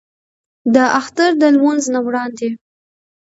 د 0.73 0.75
اختر 0.99 1.31
د 1.41 1.43
لمونځ 1.53 1.83
نه 1.93 1.99
وړاندې 2.05 2.49